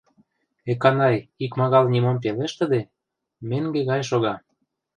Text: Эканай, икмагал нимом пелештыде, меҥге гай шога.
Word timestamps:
Эканай, 0.71 1.15
икмагал 1.43 1.85
нимом 1.93 2.17
пелештыде, 2.23 2.81
меҥге 3.49 3.81
гай 3.89 4.01
шога. 4.09 4.35